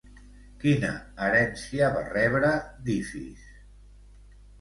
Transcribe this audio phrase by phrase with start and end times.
[0.61, 0.87] Quina
[1.25, 2.49] herència va rebre
[2.87, 3.45] d'Ífis?